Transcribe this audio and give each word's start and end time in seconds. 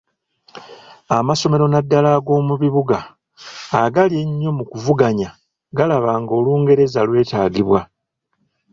Amasomero 1.17 1.65
naddala 1.69 2.09
ag’omu 2.17 2.53
bibuga 2.61 2.97
agali 3.83 4.15
ennyo 4.23 4.51
mu 4.57 4.63
kuvuganya 4.71 5.29
galaba 5.77 6.11
nga 6.21 6.33
Olungereza 6.39 6.99
lwetaagibwa. 7.07 7.81